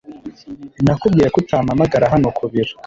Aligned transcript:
Nakubwiye 0.85 1.27
ko 1.33 1.37
utampamagara 1.43 2.11
hano 2.13 2.27
ku 2.37 2.43
biro. 2.51 2.73